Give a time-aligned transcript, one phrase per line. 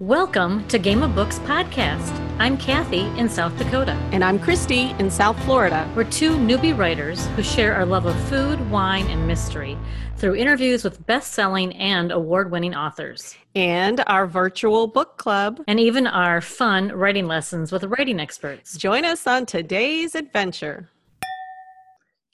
[0.00, 2.16] Welcome to Game of Books podcast.
[2.38, 3.94] I'm Kathy in South Dakota.
[4.12, 5.92] And I'm Christy in South Florida.
[5.96, 9.76] We're two newbie writers who share our love of food, wine, and mystery
[10.16, 13.34] through interviews with best selling and award winning authors.
[13.56, 15.60] And our virtual book club.
[15.66, 18.76] And even our fun writing lessons with writing experts.
[18.76, 20.88] Join us on today's adventure.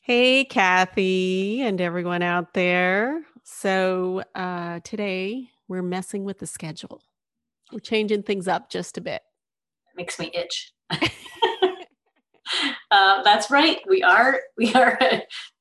[0.03, 3.23] Hey, Kathy, and everyone out there.
[3.43, 7.01] So, uh, today we're messing with the schedule.
[7.75, 9.23] We're changing things up just a bit.
[9.97, 10.73] Makes me itch.
[12.91, 13.81] uh, that's right.
[13.89, 14.99] We are we are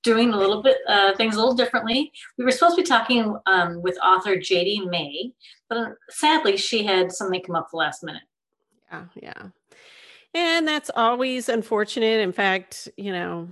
[0.04, 2.12] doing a little bit uh, things a little differently.
[2.38, 5.34] We were supposed to be talking um, with author JD May,
[5.70, 8.24] but uh, sadly she had something come up the last minute.
[8.92, 9.48] Yeah, yeah,
[10.34, 12.20] and that's always unfortunate.
[12.20, 13.50] In fact, you know,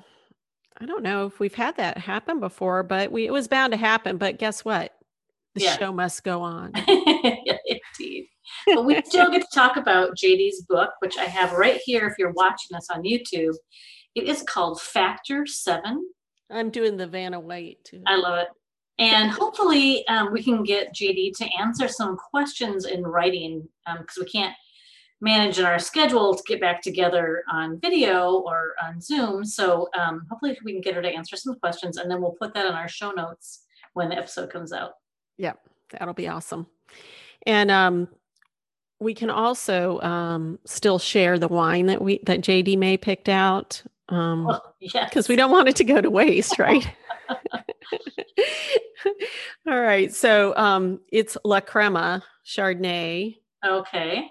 [0.79, 3.77] I don't know if we've had that happen before, but we it was bound to
[3.77, 4.17] happen.
[4.17, 4.93] But guess what?
[5.55, 5.77] The yeah.
[5.77, 6.71] show must go on.
[8.67, 12.13] But we still get to talk about JD's book, which I have right here if
[12.17, 13.55] you're watching us on YouTube.
[14.15, 16.05] It is called Factor Seven.
[16.49, 18.03] I'm doing the Vanna White too.
[18.05, 18.47] I love it.
[18.99, 24.23] And hopefully, um, we can get JD to answer some questions in writing because um,
[24.23, 24.55] we can't
[25.21, 29.45] manage in our schedule to get back together on video or on Zoom.
[29.45, 32.53] So um, hopefully, we can get her to answer some questions, and then we'll put
[32.53, 33.63] that in our show notes
[33.93, 34.93] when the episode comes out.
[35.37, 35.59] Yep,
[35.91, 36.67] that'll be awesome.
[37.47, 38.07] And um,
[39.01, 43.81] we can also um, still share the wine that we that JD May picked out.
[44.09, 45.09] Um, oh, yes.
[45.09, 46.87] Because we don't want it to go to waste, right?
[49.67, 50.13] All right.
[50.13, 53.37] So um, it's La Crema Chardonnay.
[53.65, 54.23] Okay.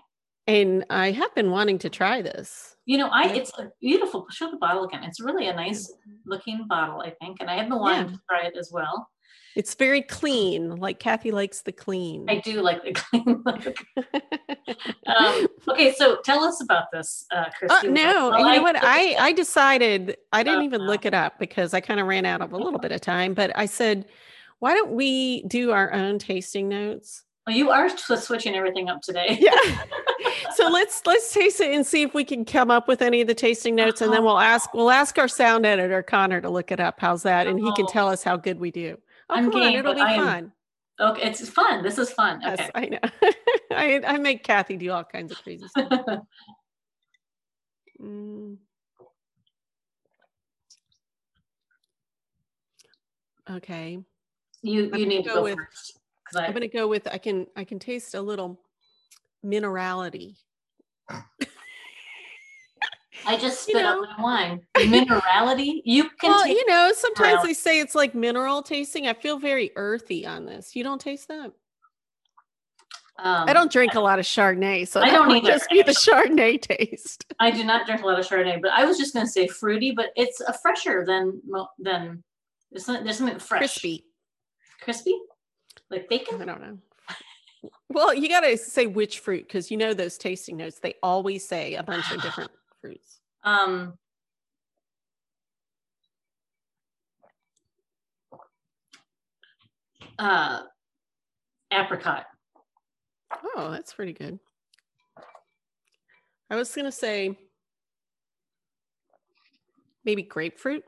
[0.47, 2.77] And I have been wanting to try this.
[2.87, 4.27] You know, I it's a beautiful.
[4.31, 5.03] Show the bottle again.
[5.03, 5.93] It's really a nice
[6.27, 8.13] looking bottle, I think, and I have been wanting yeah.
[8.13, 9.09] to try it as well.
[9.57, 10.77] It's very clean.
[10.77, 12.27] Like Kathy likes the clean.
[12.29, 13.43] I do like the clean
[15.07, 17.89] um, okay, so tell us about this, uh, Christy.
[17.89, 18.77] Uh, no, well, you know what?
[18.79, 22.27] I I decided I didn't oh, even look it up because I kind of ran
[22.27, 23.35] out of a little bit of time.
[23.35, 24.07] But I said,
[24.61, 27.25] why don't we do our own tasting notes?
[27.47, 29.39] Well, you are switching everything up today.
[29.41, 29.85] yeah.
[30.55, 33.27] so let's let's taste it and see if we can come up with any of
[33.27, 36.71] the tasting notes, and then we'll ask we'll ask our sound editor Connor to look
[36.71, 37.01] it up.
[37.01, 37.47] How's that?
[37.47, 37.93] And he can oh.
[37.93, 38.99] tell us how good we do.
[39.31, 40.53] Oh, I'm game, on, it'll be I'm, fun.
[41.01, 41.83] Okay, it's fun.
[41.83, 42.45] This is fun.
[42.45, 42.57] Okay.
[42.59, 42.99] Yes, I know.
[43.71, 45.89] I, I make Kathy do all kinds of crazy stuff.
[48.03, 48.57] mm.
[53.49, 54.01] Okay.
[54.63, 55.99] You you need to go, with, first.
[56.37, 58.61] I, I'm going to go with I can I can taste a little
[59.45, 60.37] minerality.
[63.27, 64.61] I just spit you know, out my wine.
[64.77, 65.83] Minerality.
[65.85, 66.31] You can.
[66.31, 69.07] Well, you know, sometimes they say it's like mineral tasting.
[69.07, 70.75] I feel very earthy on this.
[70.75, 71.53] You don't taste that.
[73.23, 75.47] Um, I don't drink a lot of Chardonnay, so I don't either.
[75.47, 77.27] just be the Chardonnay taste.
[77.39, 79.47] I do not drink a lot of Chardonnay, but I was just going to say
[79.47, 81.41] fruity, but it's a fresher than
[81.79, 82.23] than
[82.71, 84.07] there's something, there's something fresh, crispy,
[84.81, 85.19] crispy,
[85.91, 86.41] like bacon.
[86.41, 86.79] I don't know.
[87.91, 90.79] Well, you got to say which fruit because you know those tasting notes.
[90.79, 93.21] They always say a bunch of different fruits?
[93.43, 93.95] Um,
[100.19, 100.63] uh,
[101.73, 102.27] apricot.
[103.57, 104.39] Oh, that's pretty good.
[106.51, 107.39] I was going to say
[110.05, 110.83] maybe grapefruit.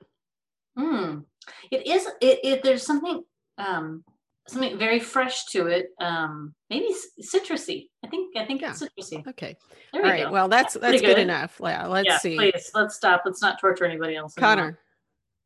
[0.79, 1.25] Mm.
[1.71, 2.07] It is.
[2.21, 3.23] It, it there's something
[3.59, 4.05] um,
[4.49, 5.91] something very fresh to it.
[6.01, 6.89] Um, maybe
[7.23, 7.89] citrusy.
[8.05, 8.71] I think I think yeah.
[8.71, 9.27] it's citrusy.
[9.27, 9.57] Okay.
[9.93, 10.25] There All right.
[10.25, 10.33] Go.
[10.33, 11.17] Well, that's that's, that's good.
[11.17, 11.19] good.
[11.19, 11.61] enough.
[11.63, 11.87] Yeah.
[11.87, 12.37] Let's yeah, see.
[12.37, 13.23] Please let's stop.
[13.25, 14.35] Let's not torture anybody else.
[14.35, 14.79] Connor, anymore.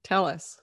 [0.05, 0.61] tell us.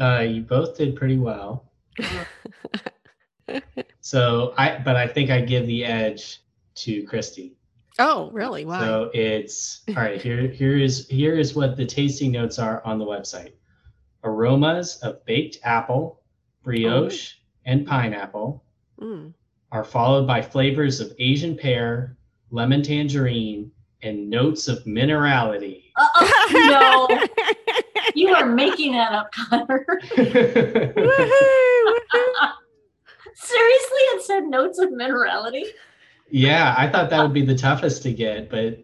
[0.00, 1.70] Uh, you both did pretty well.
[4.00, 6.40] so I, but I think I give the edge
[6.76, 7.56] to Christy.
[7.98, 8.64] Oh, really?
[8.64, 8.80] Wow.
[8.80, 10.20] So it's all right.
[10.20, 13.52] Here, here is here is what the tasting notes are on the website.
[14.24, 16.21] Aromas of baked apple,
[16.62, 17.42] brioche, oh.
[17.66, 18.64] and pineapple
[19.00, 19.32] mm.
[19.70, 22.16] are followed by flavors of Asian pear,
[22.50, 23.70] lemon tangerine,
[24.02, 25.84] and notes of minerality.
[25.96, 27.08] Uh, no,
[28.14, 29.86] you are making that up, Connor.
[33.34, 35.64] Seriously, it said notes of minerality.
[36.30, 38.82] Yeah, I thought that would be the toughest to get, but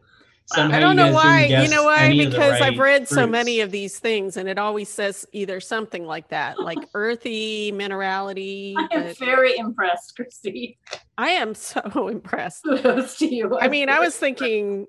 [0.51, 1.45] Somehow I don't know why.
[1.45, 2.09] You know why?
[2.17, 3.11] Because right I've read fruits.
[3.11, 7.71] so many of these things, and it always says either something like that, like earthy,
[7.73, 8.75] minerality.
[8.77, 10.79] I am very impressed, Christy.
[11.19, 12.65] I am so impressed.
[12.65, 13.59] Kudos to you.
[13.59, 14.87] I mean, I was thinking,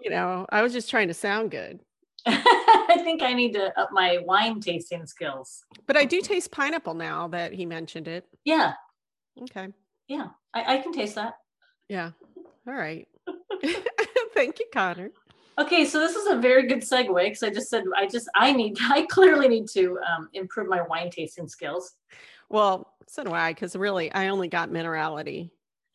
[0.00, 1.80] you know, I was just trying to sound good.
[2.26, 5.64] I think I need to up my wine tasting skills.
[5.86, 8.26] But I do taste pineapple now that he mentioned it.
[8.44, 8.72] Yeah.
[9.42, 9.68] Okay.
[10.08, 11.34] Yeah, I, I can taste that.
[11.88, 12.12] Yeah.
[12.66, 13.06] All right.
[14.34, 15.10] Thank you, Connor.
[15.58, 18.52] Okay, so this is a very good segue because I just said I just I
[18.52, 21.92] need I clearly need to um, improve my wine tasting skills.
[22.48, 25.50] Well, so do I, because really I only got minerality.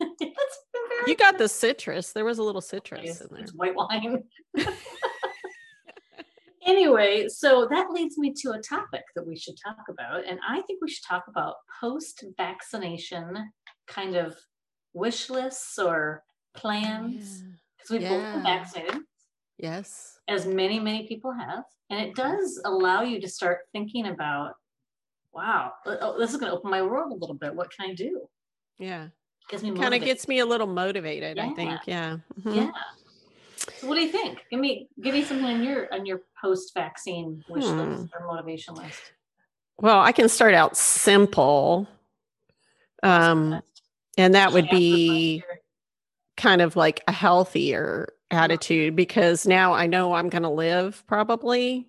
[1.08, 2.12] you got the citrus.
[2.12, 3.42] There was a little citrus in there.
[3.42, 4.24] It's white wine.
[6.66, 10.26] anyway, so that leads me to a topic that we should talk about.
[10.28, 13.52] And I think we should talk about post vaccination
[13.88, 14.36] kind of
[14.94, 16.24] wish lists or
[16.56, 17.44] plans.
[17.88, 19.02] Because we've both been vaccinated.
[19.58, 20.20] Yes.
[20.28, 21.64] As many, many people have.
[21.90, 24.54] And it does allow you to start thinking about,
[25.34, 27.56] wow, oh, this is going to open my world a little bit.
[27.56, 28.28] What can I do?
[28.78, 29.08] Yeah.
[29.50, 31.46] Gets me kind of gets me a little motivated, yeah.
[31.46, 31.80] I think.
[31.86, 32.18] Yeah.
[32.38, 32.54] Mm-hmm.
[32.54, 32.72] Yeah.
[33.78, 34.40] So what do you think?
[34.52, 37.80] Give me give me something on your on your post vaccine wish hmm.
[37.80, 39.00] list or motivation list.
[39.80, 41.88] Well, I can start out simple.
[43.04, 43.62] Um
[44.18, 45.44] and that would be
[46.38, 51.88] kind of like a healthier attitude because now I know I'm going to live probably.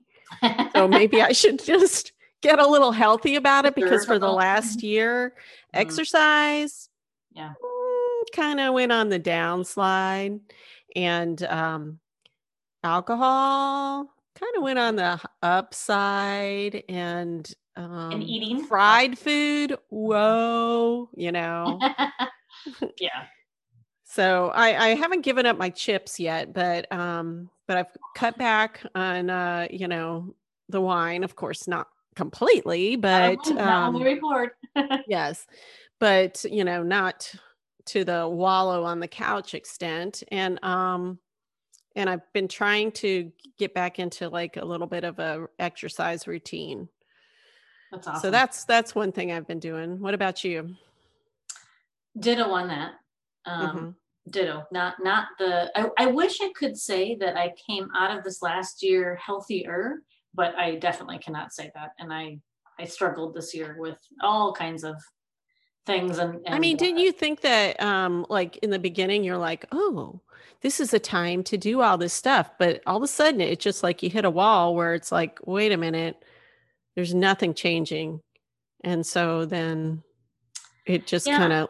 [0.75, 4.83] so maybe I should just get a little healthy about it because for the last
[4.83, 5.81] year, mm-hmm.
[5.81, 6.89] exercise,
[7.33, 10.41] yeah, mm, kind of went on the downslide,
[10.95, 11.99] and um,
[12.85, 21.33] alcohol kind of went on the upside, and um, and eating fried food, whoa, you
[21.33, 21.81] know,
[23.01, 23.25] yeah.
[24.11, 28.81] So I, I haven't given up my chips yet, but um, but I've cut back
[28.95, 30.35] on uh, you know,
[30.71, 34.57] the wine, of course, not completely, but um, on the report.
[35.09, 35.47] yes,
[35.99, 37.31] but you know, not
[37.87, 41.19] to the wallow on the couch extent, and um,
[41.95, 46.27] and I've been trying to get back into like a little bit of a exercise
[46.27, 46.89] routine.
[47.93, 48.23] That's awesome.
[48.23, 50.01] So that's that's one thing I've been doing.
[50.01, 50.77] What about you?
[52.19, 52.93] Ditto on that.
[53.47, 53.91] Um, mm-hmm.
[54.31, 54.65] Ditto.
[54.71, 55.71] Not not the.
[55.75, 60.03] I, I wish I could say that I came out of this last year healthier,
[60.35, 61.93] but I definitely cannot say that.
[61.99, 62.39] And I
[62.79, 64.97] I struggled this year with all kinds of
[65.87, 66.19] things.
[66.19, 69.65] And, and I mean, didn't you think that um like in the beginning you're like,
[69.73, 70.21] oh,
[70.61, 73.65] this is a time to do all this stuff, but all of a sudden it's
[73.65, 76.23] just like you hit a wall where it's like, wait a minute,
[76.95, 78.21] there's nothing changing,
[78.85, 80.03] and so then
[80.87, 81.39] it just yeah.
[81.39, 81.69] kind of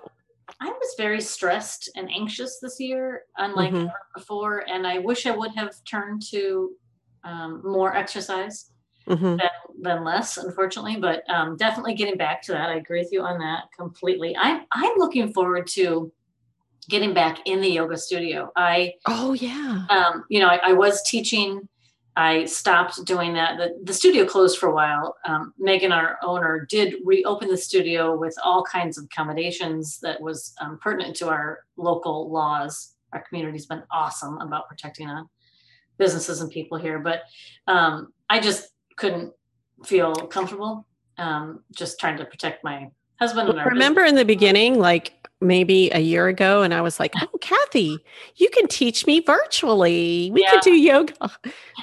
[0.60, 3.88] I was very stressed and anxious this year, unlike mm-hmm.
[4.14, 6.72] before, and I wish I would have turned to
[7.24, 8.70] um, more exercise
[9.06, 9.36] mm-hmm.
[9.36, 9.50] than,
[9.80, 10.96] than less, unfortunately.
[10.96, 14.36] But um, definitely getting back to that, I agree with you on that completely.
[14.36, 16.12] I'm I'm looking forward to
[16.88, 18.50] getting back in the yoga studio.
[18.56, 21.68] I oh yeah, um, you know, I, I was teaching
[22.18, 23.58] I stopped doing that.
[23.58, 25.16] The, the studio closed for a while.
[25.24, 30.52] Um, Megan, our owner, did reopen the studio with all kinds of accommodations that was
[30.60, 32.96] um, pertinent to our local laws.
[33.12, 35.22] Our community's been awesome about protecting uh,
[35.96, 37.22] businesses and people here, but
[37.68, 39.32] um, I just couldn't
[39.84, 40.88] feel comfortable
[41.18, 43.48] um, just trying to protect my husband.
[43.48, 44.10] Remember business.
[44.10, 47.98] in the beginning, like maybe a year ago and I was like, "Oh, Kathy,
[48.36, 50.30] you can teach me virtually.
[50.32, 50.50] We yeah.
[50.52, 51.14] could do yoga."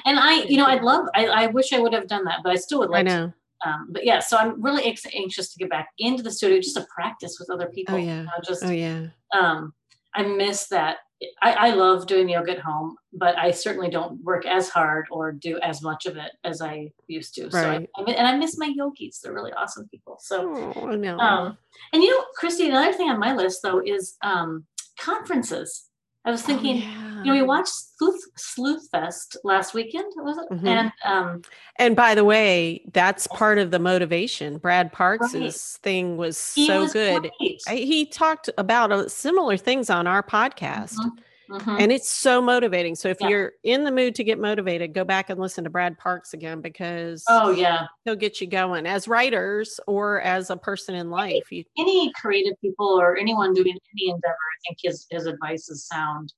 [0.04, 2.52] And I, you know, I'd love I, I wish I would have done that, but
[2.52, 3.32] I still would like I know.
[3.64, 6.60] To, um, but yeah, so I'm really ex- anxious to get back into the studio
[6.60, 7.94] just to practice with other people.
[7.94, 8.18] Oh yeah.
[8.20, 9.06] You know, just Oh yeah.
[9.38, 9.72] Um
[10.14, 10.98] I miss that
[11.40, 15.32] I, I love doing yoga at home, but I certainly don't work as hard or
[15.32, 17.44] do as much of it as I used to.
[17.44, 17.52] Right.
[17.96, 20.18] So, I, I, and I miss my yogis; they're really awesome people.
[20.20, 21.18] So, oh, no.
[21.18, 21.56] um,
[21.92, 24.66] and you know, Christy, another thing on my list though is um,
[24.98, 25.86] conferences.
[26.26, 27.18] I was oh, thinking, oh, yeah.
[27.18, 30.50] you know, we watched Sleuth, Sleuth Fest last weekend, was it?
[30.50, 30.66] Mm-hmm.
[30.66, 31.42] And um,
[31.76, 34.58] and by the way, that's part of the motivation.
[34.58, 35.82] Brad Parks's right.
[35.82, 37.30] thing was he so was good.
[37.68, 40.96] I, he talked about uh, similar things on our podcast.
[40.96, 41.20] Mm-hmm.
[41.50, 41.76] Mm-hmm.
[41.78, 42.94] And it's so motivating.
[42.94, 43.28] So if yeah.
[43.28, 46.60] you're in the mood to get motivated, go back and listen to Brad Parks again
[46.60, 51.44] because oh yeah, he'll get you going as writers or as a person in life.
[51.52, 55.86] Any, any creative people or anyone doing any endeavor, I think his his advice is
[55.86, 56.32] sound.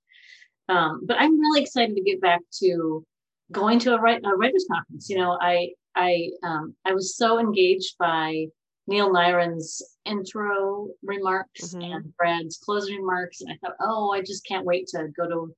[0.68, 3.04] Um, but I'm really excited to get back to
[3.50, 5.08] going to a, write, a writers conference.
[5.08, 8.46] You know, I I um, I was so engaged by
[8.88, 11.82] Neil Nyren's intro remarks mm-hmm.
[11.82, 13.42] and Brad's closing remarks.
[13.42, 15.54] And I thought, oh, I just can't wait to go to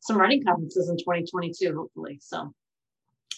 [0.00, 2.18] some writing conferences in 2022, hopefully.
[2.20, 2.52] So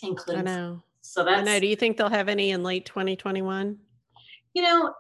[0.03, 0.39] include.
[0.39, 0.83] I know.
[1.03, 1.43] So that's.
[1.43, 1.61] I know.
[1.61, 3.79] Do you think they'll have any in late 2021?
[4.55, 4.95] You know,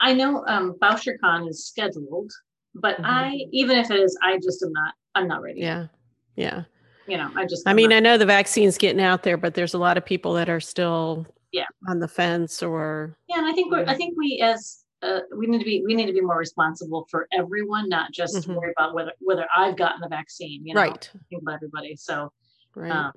[0.00, 2.30] I know um, BoucherCon is scheduled,
[2.72, 3.04] but mm-hmm.
[3.04, 5.60] I, even if it is, I just am not, I'm not ready.
[5.60, 5.88] Yeah.
[6.36, 6.64] Yeah.
[7.08, 7.66] You know, I just.
[7.66, 10.04] I mean, not- I know the vaccine's getting out there, but there's a lot of
[10.04, 13.94] people that are still yeah on the fence or yeah and i think we're i
[13.94, 17.28] think we as uh, we need to be we need to be more responsible for
[17.32, 18.54] everyone, not just mm-hmm.
[18.54, 20.66] worry about whether whether I've gotten the vaccine.
[20.66, 21.10] You know, right.
[21.32, 21.96] About everybody.
[21.96, 22.32] So,
[22.74, 22.90] right.
[22.90, 23.12] Um,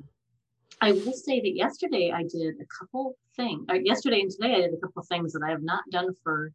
[0.81, 3.65] I will say that yesterday I did a couple things.
[3.69, 6.53] Uh, yesterday and today I did a couple things that I have not done for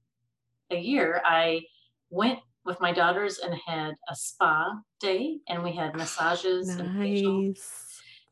[0.71, 1.21] a year.
[1.25, 1.63] I
[2.11, 6.81] went with my daughters and had a spa day, and we had massages nice.
[6.81, 7.59] and facials.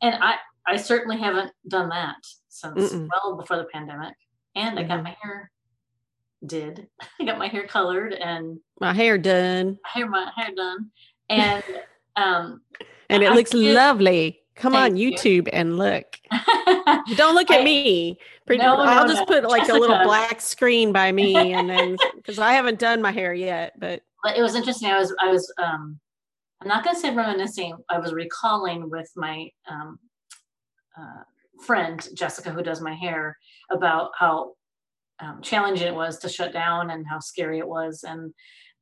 [0.00, 2.16] And I I certainly haven't done that
[2.48, 3.08] since Mm-mm.
[3.10, 4.14] well before the pandemic.
[4.54, 5.04] And I got mm-hmm.
[5.04, 5.50] my hair
[6.44, 6.88] did.
[7.20, 9.78] I got my hair colored and my hair done.
[9.82, 10.90] My hair my hair done.
[11.28, 11.64] And
[12.16, 12.60] um
[13.08, 14.40] and it I looks did, lovely.
[14.54, 15.50] Come on YouTube you.
[15.52, 16.18] and look.
[17.16, 18.18] Don't look at I, me.
[18.48, 19.26] No, I'll no, just no.
[19.26, 19.78] put like Jessica.
[19.78, 23.72] a little black screen by me and then because I haven't done my hair yet,
[23.78, 24.90] but but it was interesting.
[24.90, 25.98] I was I was um
[26.60, 29.98] I'm not gonna say reminiscing, I was recalling with my um
[30.98, 31.22] uh,
[31.62, 33.36] friend Jessica who does my hair
[33.70, 34.52] about how
[35.20, 38.32] um, challenging it was to shut down and how scary it was and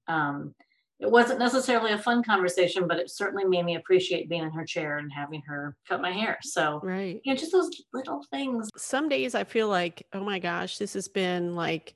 [0.08, 0.54] um,
[1.00, 4.66] it wasn't necessarily a fun conversation, but it certainly made me appreciate being in her
[4.66, 6.38] chair and having her cut my hair.
[6.42, 7.20] So, right.
[7.24, 8.68] You know, just those little things.
[8.76, 11.94] Some days I feel like, oh my gosh, this has been like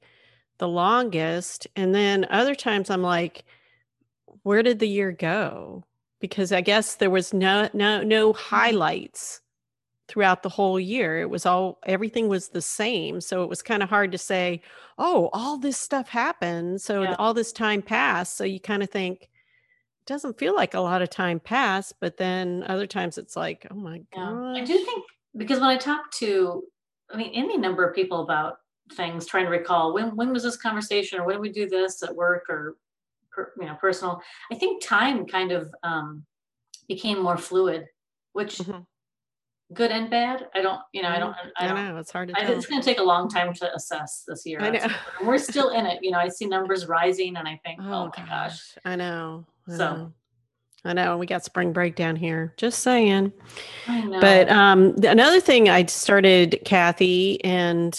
[0.58, 1.66] the longest.
[1.76, 3.44] And then other times I'm like,
[4.42, 5.84] where did the year go?
[6.18, 8.54] Because I guess there was no no no mm-hmm.
[8.54, 9.42] highlights
[10.08, 11.20] throughout the whole year.
[11.20, 13.20] It was all everything was the same.
[13.20, 14.62] So it was kind of hard to say,
[14.98, 16.80] oh, all this stuff happened.
[16.80, 17.16] So yeah.
[17.18, 18.36] all this time passed.
[18.36, 22.16] So you kind of think it doesn't feel like a lot of time passed, but
[22.16, 24.54] then other times it's like, oh my god.
[24.54, 24.62] Yeah.
[24.62, 25.04] I do think
[25.36, 26.64] because when I talk to
[27.10, 28.56] I mean any number of people about
[28.92, 32.02] things trying to recall when when was this conversation or when did we do this
[32.02, 32.76] at work or
[33.30, 34.20] per, you know personal
[34.52, 36.22] i think time kind of um
[36.86, 37.86] became more fluid
[38.34, 38.80] which mm-hmm
[39.74, 40.48] good and bad.
[40.54, 42.38] I don't, you know, I don't, mm, I, don't, I know it's hard to.
[42.38, 44.60] I, it's going to take a long time to assess this year.
[44.60, 44.86] I know.
[45.24, 46.02] We're still in it.
[46.02, 48.28] You know, I see numbers rising, and I think, oh, oh my gosh.
[48.28, 48.78] gosh.
[48.84, 49.44] I know.
[49.68, 49.96] I so.
[49.96, 50.12] Know.
[50.86, 52.52] I know we got spring break down here.
[52.58, 53.32] Just saying.
[53.86, 54.20] I know.
[54.20, 57.98] But um, another thing I started, Kathy, and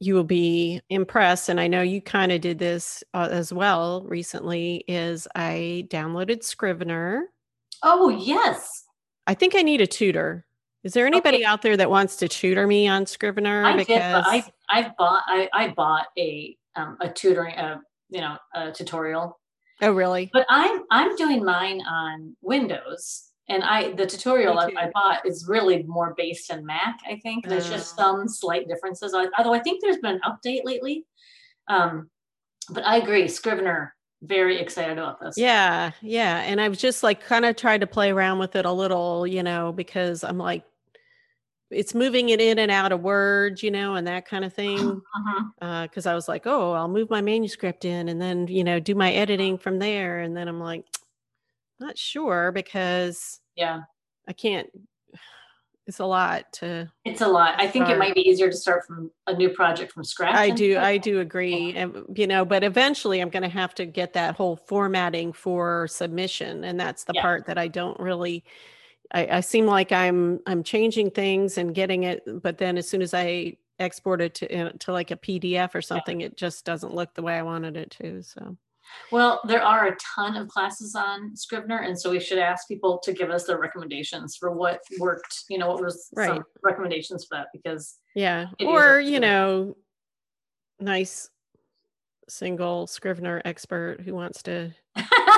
[0.00, 4.04] you will be impressed, and I know you kind of did this uh, as well
[4.08, 4.84] recently.
[4.88, 7.28] Is I downloaded Scrivener.
[7.82, 8.84] Oh yes.
[9.26, 10.45] I think I need a tutor.
[10.86, 11.44] Is there anybody okay.
[11.44, 13.64] out there that wants to tutor me on Scrivener?
[13.64, 13.88] I because...
[13.88, 18.70] did, I I bought I, I bought a um, a tutoring a you know a
[18.70, 19.36] tutorial.
[19.82, 20.30] Oh really?
[20.32, 25.46] But I'm I'm doing mine on Windows, and I the tutorial I, I, bought is
[25.48, 27.00] really more based in Mac.
[27.04, 29.12] I think there's just some slight differences.
[29.12, 31.04] Although I think there's been an update lately.
[31.66, 32.10] Um,
[32.70, 35.36] but I agree, Scrivener very excited about this.
[35.36, 36.38] Yeah, yeah.
[36.38, 39.42] And I've just like kind of tried to play around with it a little, you
[39.42, 40.64] know, because I'm like,
[41.76, 44.78] it's moving it in and out of words, you know, and that kind of thing.
[44.78, 45.82] Uh-huh.
[45.82, 48.80] Because uh, I was like, oh, I'll move my manuscript in and then, you know,
[48.80, 50.20] do my editing from there.
[50.20, 50.84] And then I'm like,
[51.78, 53.82] not sure because yeah,
[54.26, 54.68] I can't.
[55.88, 56.90] It's a lot to.
[57.04, 57.60] It's a lot.
[57.60, 57.96] I think start.
[57.96, 60.34] it might be easier to start from a new project from scratch.
[60.34, 60.76] I do.
[60.78, 61.74] I do agree.
[61.74, 61.82] Yeah.
[61.82, 65.86] And you know, but eventually, I'm going to have to get that whole formatting for
[65.86, 67.22] submission, and that's the yeah.
[67.22, 68.42] part that I don't really
[69.12, 73.02] I, I seem like I'm I'm changing things and getting it, but then as soon
[73.02, 76.26] as I export it to uh, to like a PDF or something, yeah.
[76.26, 78.22] it just doesn't look the way I wanted it to.
[78.22, 78.56] So.
[79.10, 82.98] Well, there are a ton of classes on Scrivener, and so we should ask people
[82.98, 85.44] to give us their recommendations for what worked.
[85.48, 86.28] You know, what was right.
[86.28, 89.76] some recommendations for that because yeah, or you know,
[90.80, 91.30] nice
[92.28, 94.72] single Scrivener expert who wants to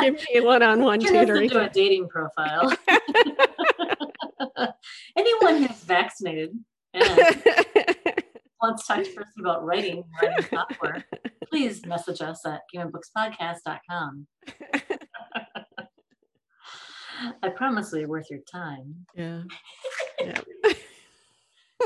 [0.00, 1.48] give me a one-on-one tutoring.
[1.48, 2.72] Do a dating profile.
[5.16, 6.58] Anyone who's vaccinated
[6.94, 7.08] and
[8.62, 11.04] wants to talk to us about writing, writing software,
[11.48, 14.26] please message us at gameofbookspodcast.com.
[17.42, 19.06] I promise we're worth your time.
[19.14, 19.42] Yeah.
[20.20, 20.40] yeah.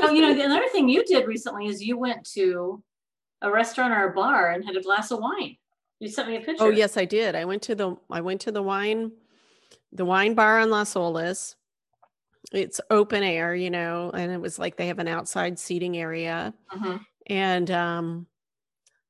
[0.01, 2.81] oh, you know, the other thing you did recently is you went to
[3.41, 5.57] a restaurant or a bar and had a glass of wine.
[5.99, 6.63] You sent me a picture.
[6.63, 7.35] Oh yes, I did.
[7.35, 9.11] I went to the I went to the wine
[9.91, 11.55] the wine bar on Las Olas.
[12.51, 16.53] It's open air, you know, and it was like they have an outside seating area.
[16.73, 16.97] Mm-hmm.
[17.27, 18.27] And um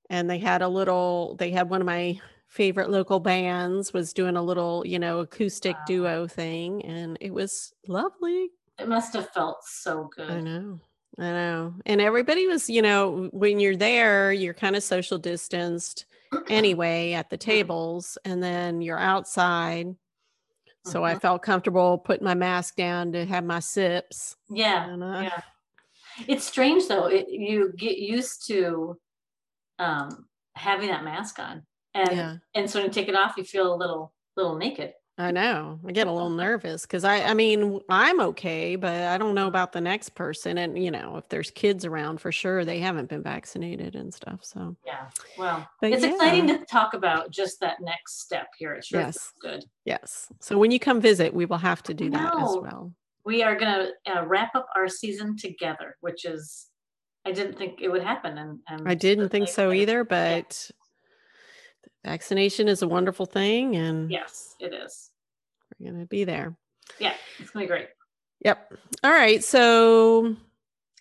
[0.09, 4.37] and they had a little they had one of my favorite local bands was doing
[4.37, 5.83] a little, you know, acoustic wow.
[5.87, 8.49] duo thing and it was lovely.
[8.79, 10.29] It must have felt so good.
[10.29, 10.79] I know.
[11.17, 11.73] I know.
[11.85, 16.05] And everybody was, you know, when you're there, you're kind of social distanced
[16.49, 19.95] anyway at the tables, and then you're outside.
[20.85, 21.15] So uh-huh.
[21.15, 24.35] I felt comfortable putting my mask down to have my sips.
[24.49, 24.89] Yeah.
[24.89, 25.41] And, uh, yeah.
[26.27, 27.07] It's strange though.
[27.07, 28.97] It, you get used to
[29.79, 31.63] um, having that mask on.
[31.93, 32.35] And yeah.
[32.53, 34.93] and so when you take it off, you feel a little little naked.
[35.17, 35.79] I know.
[35.87, 39.47] I get a little nervous because I, I mean, I'm okay, but I don't know
[39.47, 40.57] about the next person.
[40.57, 44.39] And, you know, if there's kids around for sure, they haven't been vaccinated and stuff.
[44.43, 45.09] So, yeah.
[45.37, 46.11] Well, but it's yeah.
[46.11, 48.73] exciting to talk about just that next step here.
[48.73, 49.31] It's sure yes.
[49.41, 49.63] good.
[49.85, 50.27] Yes.
[50.41, 52.91] So when you come visit, we will have to do that as well.
[53.25, 56.67] We are going to uh, wrap up our season together, which is,
[57.25, 58.37] I didn't think it would happen.
[58.37, 60.69] And, and I didn't think so either, but
[62.03, 65.11] vaccination is a wonderful thing and yes it is.
[65.79, 66.55] we're gonna be there.
[66.99, 67.87] Yeah it's gonna be great.
[68.43, 68.73] Yep.
[69.03, 70.35] All right so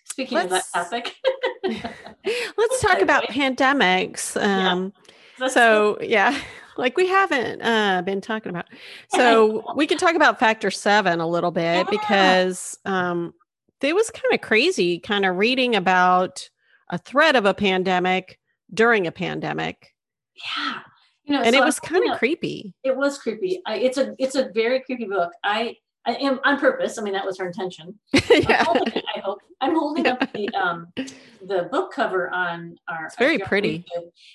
[0.05, 1.15] speaking of that topic.
[1.63, 4.93] Let's talk about pandemics um
[5.39, 5.47] yeah.
[5.47, 6.37] so yeah
[6.77, 8.65] like we haven't uh, been talking about
[9.09, 11.83] so we can talk about factor seven a little bit yeah.
[11.89, 13.33] because um
[13.81, 16.49] it was kind of crazy kind of reading about
[16.89, 18.39] a threat of a pandemic
[18.73, 19.94] during a pandemic
[20.35, 20.81] yeah
[21.25, 22.73] you know, and so it was kind of creepy.
[22.83, 23.59] It was creepy.
[23.65, 25.31] I, it's a it's a very creepy book.
[25.43, 25.75] I,
[26.05, 26.99] I am on purpose.
[26.99, 27.97] I mean, that was her intention.
[28.29, 28.63] yeah.
[28.63, 33.07] Holding, I hope I'm holding up the um the book cover on our.
[33.07, 33.85] It's very pretty.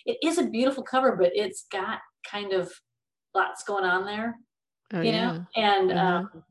[0.04, 2.72] It is a beautiful cover, but it's got kind of
[3.36, 4.34] lots going on there.
[4.92, 5.32] Oh, you yeah.
[5.32, 6.06] know, and uh-huh.
[6.06, 6.42] um,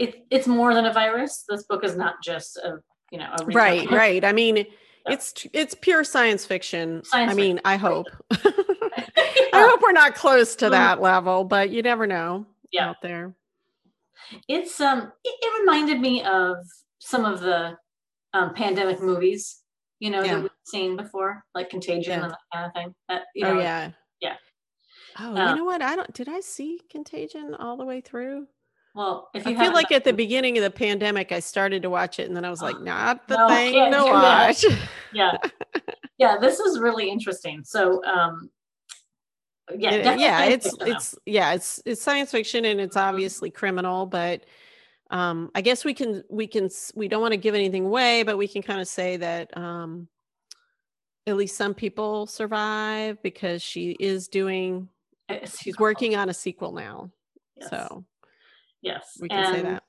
[0.00, 1.44] it it's more than a virus.
[1.48, 2.78] This book is not just a
[3.12, 4.24] you know a right, right.
[4.24, 4.66] I mean
[5.06, 7.02] it's it's pure science fiction.
[7.04, 7.62] Science I mean, fiction.
[7.64, 8.06] I hope.
[9.52, 12.90] I hope we're not close to that level, but you never know yeah.
[12.90, 13.34] out there.
[14.48, 16.56] It's um it, it reminded me of
[16.98, 17.76] some of the
[18.32, 19.62] um, pandemic movies,
[19.98, 20.34] you know, yeah.
[20.34, 22.22] that we've seen before, like Contagion yeah.
[22.24, 22.94] and that kind of thing.
[23.08, 23.90] That, you oh, know, oh yeah.
[24.20, 24.36] Yeah.
[25.18, 25.82] Oh, um, you know what?
[25.82, 28.46] I don't did I see Contagion all the way through?
[28.94, 31.90] Well, if you I feel like at the beginning of the pandemic, I started to
[31.90, 34.64] watch it, and then I was like, "Not the no, thing to watch."
[35.12, 35.36] yeah,
[36.18, 37.62] yeah, this is really interesting.
[37.64, 38.50] So, um,
[39.76, 43.08] yeah, it, yeah, it's it's yeah, it's it's science fiction, and it's mm-hmm.
[43.08, 44.44] obviously criminal, but
[45.10, 48.38] um, I guess we can we can we don't want to give anything away, but
[48.38, 50.08] we can kind of say that um,
[51.26, 54.88] at least some people survive because she is doing
[55.60, 57.10] she's working on a sequel now.
[57.56, 57.70] Yes.
[57.70, 58.04] So
[58.82, 59.82] Yes, we can and, say that.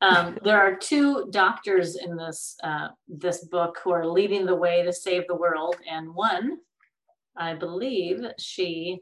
[0.00, 4.82] um, there are two doctors in this uh, this book who are leading the way
[4.82, 6.58] to save the world, and one,
[7.36, 9.00] I believe, she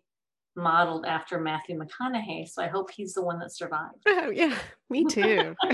[0.57, 2.49] modeled after Matthew McConaughey.
[2.49, 4.03] So I hope he's the one that survived.
[4.07, 4.57] Oh yeah,
[4.91, 5.55] me too.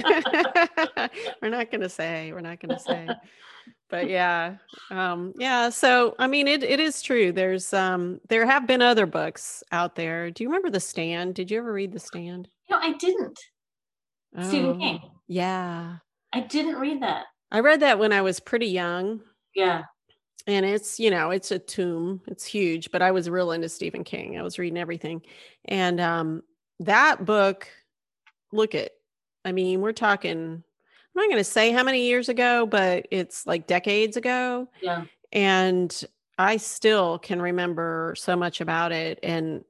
[1.40, 2.32] we're not gonna say.
[2.32, 3.08] We're not gonna say.
[3.92, 4.56] But yeah,
[4.90, 5.68] um, yeah.
[5.68, 7.30] So I mean, it it is true.
[7.30, 10.30] There's um, there have been other books out there.
[10.30, 11.34] Do you remember The Stand?
[11.34, 12.48] Did you ever read The Stand?
[12.70, 13.38] No, I didn't.
[14.34, 15.00] Oh, Stephen King.
[15.28, 15.96] Yeah.
[16.32, 17.26] I didn't read that.
[17.50, 19.20] I read that when I was pretty young.
[19.54, 19.82] Yeah.
[20.46, 22.22] And it's, you know, it's a tomb.
[22.26, 24.38] It's huge, but I was real into Stephen King.
[24.38, 25.20] I was reading everything.
[25.66, 26.42] And um
[26.80, 27.68] that book,
[28.52, 28.92] look at,
[29.44, 30.64] I mean, we're talking,
[31.14, 34.68] I'm not going to say how many years ago, but it's like decades ago.
[34.80, 35.04] Yeah.
[35.32, 36.04] And
[36.38, 39.18] I still can remember so much about it.
[39.22, 39.64] And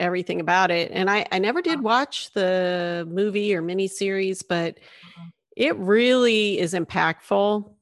[0.00, 0.90] everything about it.
[0.92, 5.28] And I, I never did watch the movie or miniseries, but mm-hmm.
[5.56, 7.72] it really is impactful.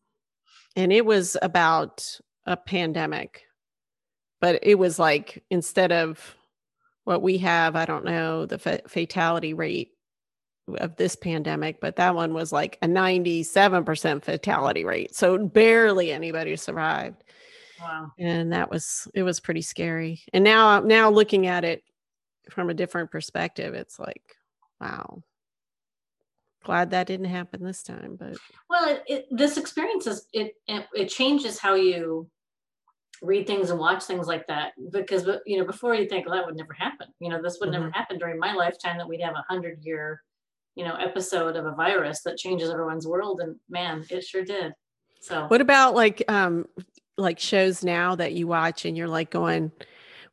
[0.77, 3.43] And it was about a pandemic,
[4.41, 6.37] but it was like instead of
[7.05, 9.92] what we have, I don't know the fa- fatality rate
[10.79, 15.15] of this pandemic, but that one was like a 97% fatality rate.
[15.15, 17.23] So barely anybody survived.
[17.81, 18.13] Wow.
[18.19, 20.23] And that was it was pretty scary.
[20.33, 21.83] And now now looking at it
[22.51, 24.23] from a different perspective, it's like,
[24.81, 25.23] wow.
[26.65, 28.37] Glad that didn't happen this time, but
[28.71, 32.31] well, it, it, this experience is it, it it changes how you
[33.23, 36.45] read things and watch things like that because you know before you think well, that
[36.45, 37.81] would never happen you know this would mm-hmm.
[37.81, 40.23] never happen during my lifetime that we'd have a hundred year
[40.75, 44.73] you know episode of a virus that changes everyone's world and man it sure did
[45.21, 46.67] so what about like um
[47.19, 49.71] like shows now that you watch and you're like going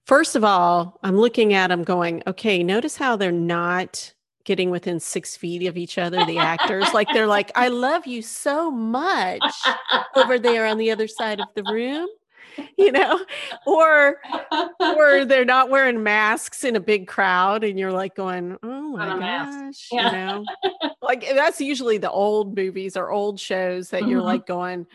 [0.10, 4.12] First of all, I'm looking at them going, okay, notice how they're not
[4.43, 6.88] getting within six feet of each other, the actors.
[6.95, 9.43] like they're like, I love you so much
[10.15, 12.08] over there on the other side of the room.
[12.77, 13.19] You know,
[13.67, 14.17] or
[14.79, 19.19] or they're not wearing masks in a big crowd, and you're like going, "Oh my
[19.19, 20.12] gosh!" Yeah.
[20.12, 20.45] You know,
[21.01, 24.12] like that's usually the old movies or old shows that mm-hmm.
[24.12, 24.88] you're like going,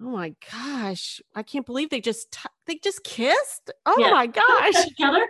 [0.00, 1.22] Oh my gosh.
[1.34, 3.70] I can't believe they just t- they just kissed.
[3.86, 4.10] Oh yeah.
[4.10, 4.84] my gosh.
[4.84, 5.26] Together?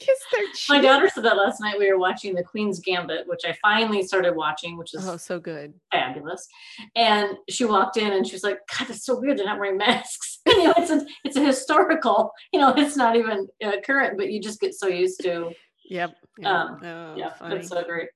[0.00, 0.68] Kiss their cheek.
[0.68, 1.78] My daughter said that last night.
[1.78, 5.38] We were watching The Queen's Gambit, which I finally started watching, which is oh so
[5.38, 6.48] good, fabulous.
[6.96, 9.38] And she walked in and she was like, "God, that's so weird.
[9.38, 12.32] They're not wearing masks." you know, it's a it's a historical.
[12.52, 15.52] You know, it's not even uh, current, but you just get so used to.
[15.84, 16.14] Yep.
[16.38, 16.50] yep.
[16.50, 17.56] Um, oh, yeah, funny.
[17.56, 18.08] that's so great.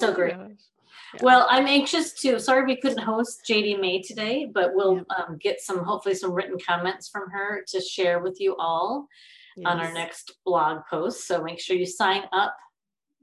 [0.00, 0.34] So oh great.
[0.34, 0.48] Yeah.
[1.22, 2.38] Well, I'm anxious to.
[2.40, 5.06] Sorry we couldn't host JD May today, but we'll yep.
[5.18, 9.06] um, get some, hopefully, some written comments from her to share with you all
[9.60, 9.70] yes.
[9.70, 11.26] on our next blog post.
[11.26, 12.56] So make sure you sign up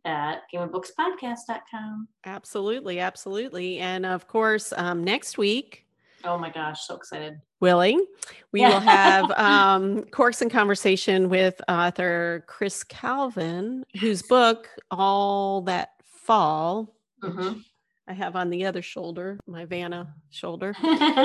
[0.06, 2.08] at gameofbookspodcast.com.
[2.26, 3.80] Absolutely, absolutely.
[3.80, 5.86] And of course, um, next week.
[6.24, 7.40] Oh my gosh, so excited.
[7.60, 8.06] Willing,
[8.52, 8.70] we yeah.
[8.70, 16.96] will have um, Corks and Conversation with author Chris Calvin, whose book, All That Fall,
[17.24, 17.60] mm-hmm.
[18.08, 20.76] I have on the other shoulder, my Vanna shoulder.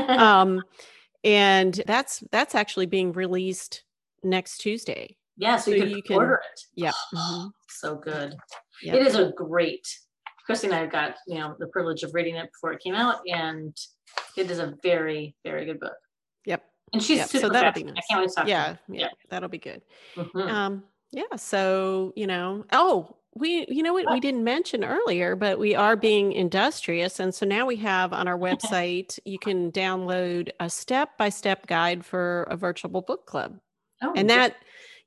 [0.09, 0.63] um,
[1.25, 3.85] and that's that's actually being released
[4.23, 5.17] next Tuesday.
[5.37, 6.61] Yeah, so, so you, you can order it.
[6.75, 6.93] Yeah.
[7.15, 7.49] Mm-hmm.
[7.69, 8.37] So good.
[8.83, 8.95] Yep.
[8.95, 9.87] It is a great.
[10.47, 13.21] Christy and I got you know the privilege of reading it before it came out,
[13.27, 13.77] and
[14.37, 15.97] it is a very very good book.
[16.47, 16.65] Yep.
[16.93, 17.29] And she's yep.
[17.29, 17.97] super so that'll be nice.
[17.97, 19.83] I can't wait to talk yeah, yeah, yeah, that'll be good.
[20.17, 20.39] Mm-hmm.
[20.39, 21.37] Um, yeah.
[21.37, 25.97] So you know, oh, we you know what we didn't mention earlier but we are
[25.97, 31.17] being industrious and so now we have on our website you can download a step
[31.17, 33.59] by step guide for a virtual book club
[34.03, 34.57] oh, and that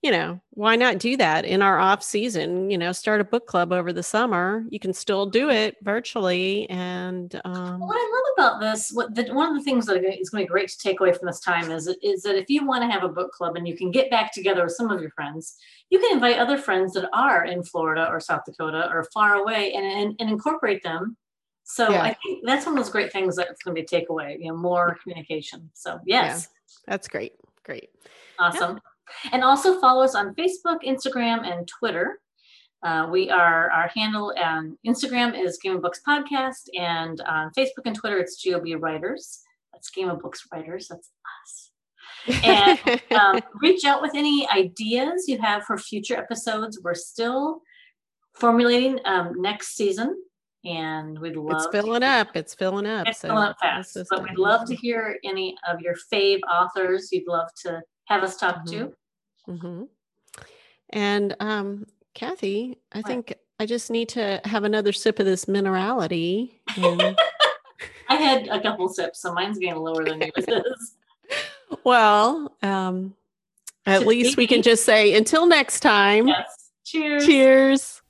[0.05, 2.69] you know, why not do that in our off season?
[2.69, 4.63] You know, start a book club over the summer.
[4.69, 6.69] You can still do it virtually.
[6.69, 10.29] And um, what I love about this, what the, one of the things that is
[10.29, 12.67] going to be great to take away from this time is is that if you
[12.67, 15.01] want to have a book club and you can get back together with some of
[15.01, 15.55] your friends,
[15.89, 19.73] you can invite other friends that are in Florida or South Dakota or far away
[19.73, 21.17] and and, and incorporate them.
[21.63, 22.03] So yeah.
[22.03, 24.37] I think that's one of those great things that's going to be a takeaway.
[24.39, 25.71] You know, more communication.
[25.73, 27.33] So yes, yeah, that's great.
[27.65, 27.89] Great.
[28.39, 28.79] Awesome.
[29.23, 29.29] Yeah.
[29.33, 32.19] And also follow us on Facebook, Instagram, and Twitter.
[32.83, 37.85] Uh, we are our handle on Instagram is Game of Books Podcast, and on Facebook
[37.85, 39.41] and Twitter it's GOB Writers.
[39.73, 40.87] That's Game of Books Writers.
[40.87, 41.09] That's
[41.43, 41.71] us.
[42.43, 46.79] And um, reach out with any ideas you have for future episodes.
[46.83, 47.61] We're still
[48.35, 50.15] formulating um, next season,
[50.65, 51.57] and we'd love.
[51.57, 52.35] It's filling to, up.
[52.35, 53.07] It's filling up.
[53.07, 53.97] It's so filling up fast.
[54.09, 58.37] But we'd love to hear any of your fave authors you'd love to have us
[58.37, 58.87] talk mm-hmm.
[58.87, 58.93] to.
[59.47, 59.83] Mm-hmm.
[60.89, 63.07] And um, Kathy, I what?
[63.07, 66.59] think I just need to have another sip of this minerality.
[66.77, 67.17] And...
[68.09, 70.95] I had a couple sips, so mine's getting lower than yours is.
[71.83, 73.15] well, um,
[73.85, 76.27] at least we can just say until next time.
[76.27, 76.71] Yes.
[76.83, 77.25] Cheers.
[77.25, 78.01] Cheers.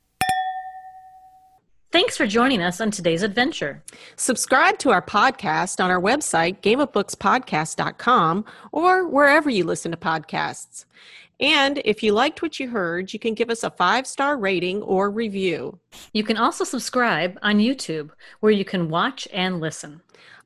[1.96, 3.82] Thanks for joining us on today's adventure.
[4.18, 10.84] Subscribe to our podcast on our website, gameofbookspodcast.com, or wherever you listen to podcasts.
[11.40, 14.82] And if you liked what you heard, you can give us a five star rating
[14.82, 15.80] or review.
[16.12, 18.10] You can also subscribe on YouTube,
[18.42, 20.02] where you can watch and listen.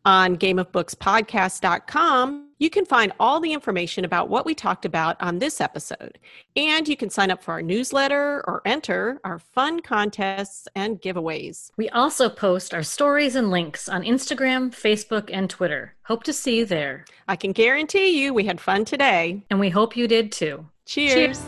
[0.09, 5.61] On gameofbookspodcast.com, you can find all the information about what we talked about on this
[5.61, 6.17] episode.
[6.55, 11.69] And you can sign up for our newsletter or enter our fun contests and giveaways.
[11.77, 15.93] We also post our stories and links on Instagram, Facebook, and Twitter.
[16.05, 17.05] Hope to see you there.
[17.27, 19.45] I can guarantee you we had fun today.
[19.51, 20.65] And we hope you did too.
[20.87, 21.13] Cheers.
[21.13, 21.39] Cheers.